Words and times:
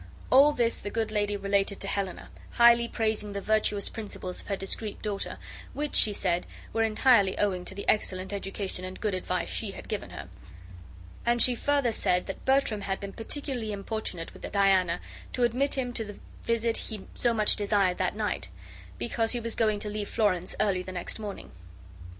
All 0.31 0.51
this 0.51 0.79
the 0.79 0.89
good 0.89 1.11
lady 1.11 1.37
related 1.37 1.79
to 1.81 1.87
Helena, 1.87 2.29
highly 2.53 2.87
praising 2.87 3.33
the 3.33 3.39
virtuous 3.39 3.87
principles 3.87 4.41
of 4.41 4.47
her 4.47 4.55
discreet 4.57 4.99
daughter, 5.03 5.37
which 5.73 5.93
she 5.95 6.11
said 6.11 6.47
were 6.73 6.81
entirely 6.81 7.37
owing 7.37 7.63
to 7.65 7.75
the 7.75 7.87
excellent 7.87 8.33
education 8.33 8.83
and 8.83 8.99
good 8.99 9.13
advice 9.13 9.49
she 9.49 9.69
had 9.73 9.87
given 9.87 10.09
her; 10.09 10.27
and 11.23 11.39
she 11.39 11.53
further 11.53 11.91
said 11.91 12.25
that 12.25 12.45
Bertram 12.45 12.81
had 12.81 12.99
been 12.99 13.13
particularly 13.13 13.71
importunate 13.71 14.33
with 14.33 14.51
Diana 14.51 15.01
to 15.33 15.43
admit 15.43 15.77
him 15.77 15.93
to 15.93 16.03
the 16.03 16.19
visit 16.45 16.77
he 16.77 17.05
so 17.13 17.31
much 17.31 17.55
desired 17.55 17.99
that 17.99 18.15
night, 18.15 18.47
because 18.97 19.33
he 19.33 19.39
was 19.39 19.53
going 19.53 19.77
to 19.81 19.87
leave 19.91 20.09
Florence 20.09 20.55
early 20.59 20.81
the 20.81 20.91
next 20.91 21.19
morning. 21.19 21.51